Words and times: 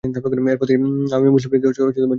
এরপর 0.03 0.29
তিনি 0.69 0.87
আওয়ামী 1.13 1.29
মুসলিম 1.35 1.51
লীগে 1.53 1.69
যোগ 1.77 1.87
দেন। 1.95 2.09